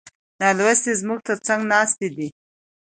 نالوستي 0.39 0.91
زموږ 1.01 1.19
تر 1.27 1.37
څنګ 1.47 1.61
ناست 1.71 1.95
دي. 2.17 2.29